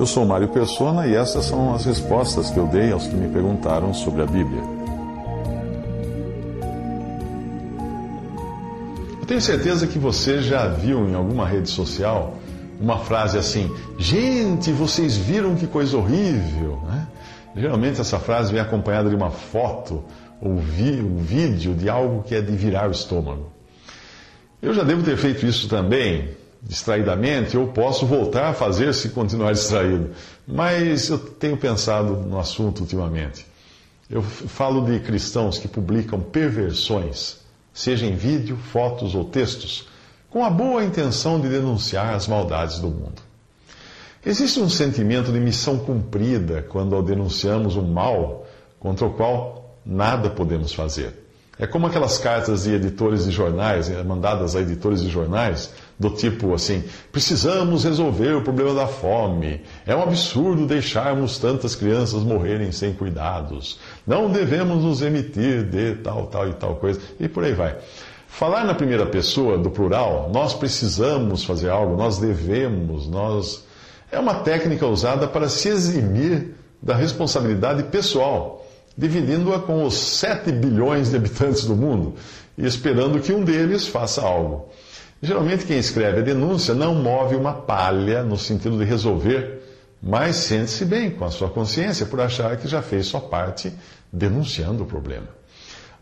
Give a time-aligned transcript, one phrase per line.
[0.00, 3.28] Eu sou Mário Persona e essas são as respostas que eu dei aos que me
[3.28, 4.62] perguntaram sobre a Bíblia.
[9.20, 12.34] Eu tenho certeza que você já viu em alguma rede social
[12.80, 17.06] uma frase assim: Gente, vocês viram que coisa horrível, né?
[17.54, 20.02] Geralmente essa frase vem acompanhada de uma foto
[20.40, 23.52] ou vi, um vídeo de algo que é de virar o estômago.
[24.62, 26.30] Eu já devo ter feito isso também,
[26.62, 30.10] distraidamente, ou posso voltar a fazer se continuar distraído.
[30.46, 33.46] Mas eu tenho pensado no assunto ultimamente.
[34.08, 37.38] Eu falo de cristãos que publicam perversões,
[37.72, 39.88] seja em vídeo, fotos ou textos,
[40.28, 43.22] com a boa intenção de denunciar as maldades do mundo.
[44.24, 48.46] Existe um sentimento de missão cumprida quando denunciamos um mal
[48.78, 51.14] contra o qual nada podemos fazer.
[51.58, 55.70] É como aquelas cartas de editores de jornais, eh, mandadas a editores de jornais,
[56.00, 59.60] do tipo assim: precisamos resolver o problema da fome.
[59.86, 63.78] É um absurdo deixarmos tantas crianças morrerem sem cuidados.
[64.06, 66.98] Não devemos nos emitir de tal, tal e tal coisa.
[67.20, 67.76] E por aí vai.
[68.26, 73.66] Falar na primeira pessoa, do plural, nós precisamos fazer algo, nós devemos, nós.
[74.10, 81.10] É uma técnica usada para se eximir da responsabilidade pessoal dividindo-a com os 7 bilhões
[81.10, 82.14] de habitantes do mundo
[82.58, 84.68] e esperando que um deles faça algo.
[85.22, 89.62] Geralmente, quem escreve a denúncia não move uma palha no sentido de resolver,
[90.02, 93.70] mas sente-se bem com a sua consciência por achar que já fez sua parte
[94.10, 95.28] denunciando o problema.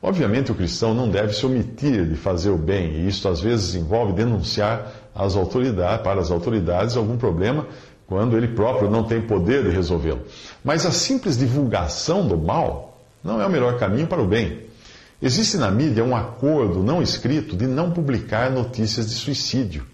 [0.01, 3.75] Obviamente, o cristão não deve se omitir de fazer o bem, e isto às vezes
[3.75, 7.67] envolve denunciar às autoridades, para as autoridades algum problema
[8.07, 10.23] quando ele próprio não tem poder de resolvê-lo.
[10.65, 14.68] Mas a simples divulgação do mal não é o melhor caminho para o bem.
[15.21, 19.85] Existe na mídia um acordo não escrito de não publicar notícias de suicídio,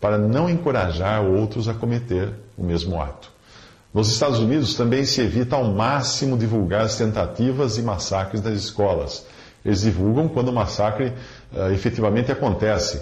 [0.00, 3.30] para não encorajar outros a cometer o mesmo ato.
[3.92, 9.24] Nos Estados Unidos também se evita ao máximo divulgar as tentativas e massacres das escolas.
[9.64, 11.14] Eles divulgam quando o massacre
[11.52, 13.00] uh, efetivamente acontece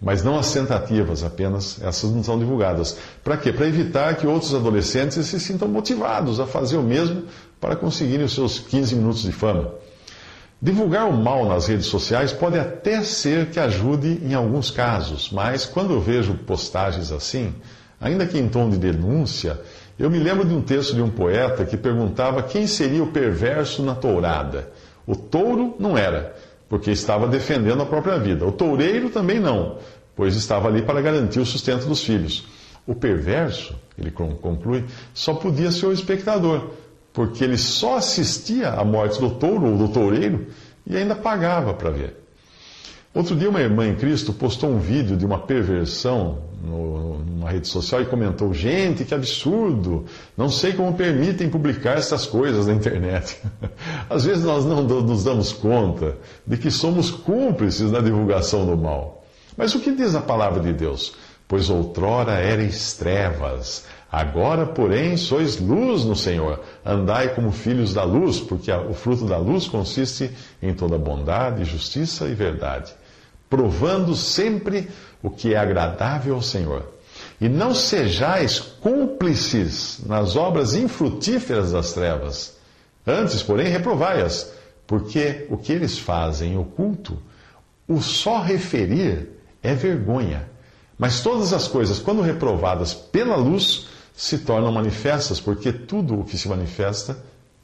[0.00, 2.98] mas não as tentativas apenas, essas não são divulgadas.
[3.24, 3.52] Para quê?
[3.52, 7.24] Para evitar que outros adolescentes se sintam motivados a fazer o mesmo
[7.60, 9.72] para conseguirem os seus 15 minutos de fama.
[10.60, 15.66] Divulgar o mal nas redes sociais pode até ser que ajude em alguns casos, mas
[15.66, 17.54] quando eu vejo postagens assim,
[18.00, 19.60] ainda que em tom de denúncia,
[19.98, 23.82] eu me lembro de um texto de um poeta que perguntava quem seria o perverso
[23.82, 24.70] na tourada.
[25.06, 26.34] O touro não era,
[26.70, 28.46] porque estava defendendo a própria vida.
[28.46, 29.76] O toureiro também não,
[30.14, 32.46] pois estava ali para garantir o sustento dos filhos.
[32.86, 36.70] O perverso, ele conclui, só podia ser o espectador,
[37.16, 40.48] porque ele só assistia à morte do touro ou do toureiro
[40.86, 42.14] e ainda pagava para ver.
[43.14, 47.68] Outro dia, uma irmã em Cristo postou um vídeo de uma perversão no, numa rede
[47.68, 50.04] social e comentou: Gente, que absurdo!
[50.36, 53.40] Não sei como permitem publicar essas coisas na internet.
[54.10, 59.24] Às vezes nós não nos damos conta de que somos cúmplices na divulgação do mal.
[59.56, 61.14] Mas o que diz a palavra de Deus?
[61.48, 66.60] Pois outrora erais trevas, agora, porém, sois luz no Senhor.
[66.84, 70.30] Andai como filhos da luz, porque o fruto da luz consiste
[70.62, 72.92] em toda bondade, justiça e verdade
[73.48, 74.88] provando sempre
[75.22, 76.92] o que é agradável ao Senhor.
[77.40, 82.56] E não sejais cúmplices nas obras infrutíferas das trevas.
[83.06, 84.52] Antes, porém, reprovai-as,
[84.86, 87.18] porque o que eles fazem em oculto,
[87.86, 89.28] o só referir
[89.62, 90.48] é vergonha.
[90.98, 96.38] Mas todas as coisas, quando reprovadas pela luz, se tornam manifestas, porque tudo o que
[96.38, 97.18] se manifesta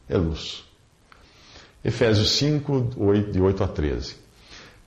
[0.08, 0.64] é luz.
[1.84, 4.16] Efésios 5, 8, de 8 a 13.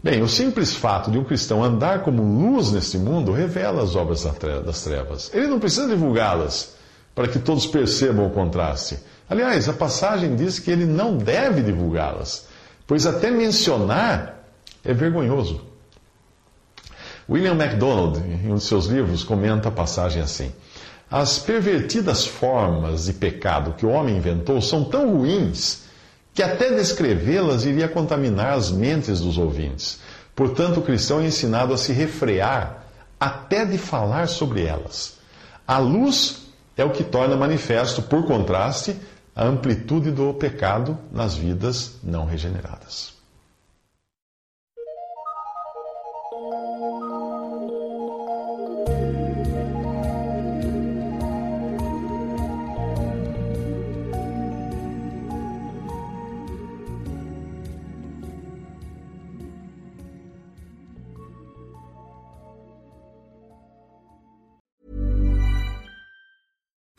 [0.01, 4.24] Bem, o simples fato de um cristão andar como luz neste mundo revela as obras
[4.24, 5.31] das trevas.
[5.33, 6.75] Ele não precisa divulgá-las
[7.15, 9.00] para que todos percebam o contraste.
[9.27, 12.45] Aliás, a passagem diz que ele não deve divulgá-las,
[12.86, 14.45] pois até mencionar
[14.83, 15.62] é vergonhoso.
[17.27, 20.51] William MacDonald, em um de seus livros, comenta a passagem assim:
[21.10, 25.86] As pervertidas formas de pecado que o homem inventou são tão ruins
[26.33, 30.00] que até descrevê-las iria contaminar as mentes dos ouvintes.
[30.36, 32.86] Portanto, o cristão é ensinado a se refrear
[33.19, 35.16] até de falar sobre elas.
[35.66, 36.45] A luz
[36.77, 38.95] é o que torna manifesto, por contraste,
[39.36, 43.13] a amplitude do pecado nas vidas não regeneradas.